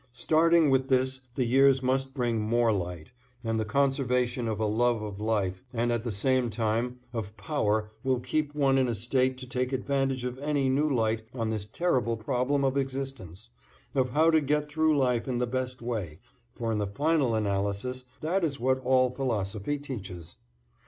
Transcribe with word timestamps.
Starting 0.13 0.71
with 0.71 0.89
this 0.89 1.21
the 1.35 1.45
years 1.45 1.83
must 1.83 2.15
bring 2.15 2.41
more 2.41 2.73
light, 2.73 3.11
and 3.43 3.59
the 3.59 3.63
conservation 3.63 4.47
of 4.47 4.59
a 4.59 4.65
love 4.65 4.99
of 5.03 5.19
life 5.21 5.61
and 5.73 5.91
at 5.91 6.03
the 6.03 6.11
same 6.11 6.49
time 6.49 6.97
of 7.13 7.37
power 7.37 7.91
will 8.03 8.19
keep 8.19 8.55
one 8.55 8.79
in 8.79 8.87
a 8.87 8.95
state 8.95 9.37
to 9.37 9.45
take 9.45 9.71
advantage 9.71 10.23
of 10.23 10.39
any 10.39 10.69
new 10.69 10.89
light 10.89 11.21
on 11.35 11.51
this 11.51 11.67
terrible 11.67 12.17
problem 12.17 12.63
of 12.63 12.77
existence, 12.77 13.49
of 13.93 14.09
how 14.09 14.31
to 14.31 14.41
get 14.41 14.67
through 14.67 14.97
life 14.97 15.27
in 15.27 15.37
the 15.37 15.45
best 15.45 15.83
way, 15.83 16.17
for 16.55 16.71
in 16.71 16.79
the 16.79 16.87
final 16.87 17.35
analysis 17.35 18.03
that 18.21 18.43
is 18.43 18.59
what 18.59 18.83
all 18.83 19.11
philosophy 19.11 19.77
teaches. 19.77 20.35